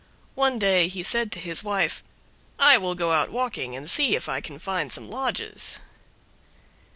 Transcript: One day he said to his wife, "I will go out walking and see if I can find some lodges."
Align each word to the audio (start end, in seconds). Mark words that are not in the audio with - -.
One 0.33 0.57
day 0.57 0.87
he 0.87 1.03
said 1.03 1.31
to 1.33 1.39
his 1.39 1.63
wife, 1.63 2.03
"I 2.57 2.75
will 2.79 2.95
go 2.95 3.11
out 3.11 3.29
walking 3.29 3.75
and 3.75 3.87
see 3.87 4.15
if 4.15 4.27
I 4.27 4.41
can 4.41 4.57
find 4.57 4.91
some 4.91 5.07
lodges." 5.07 5.79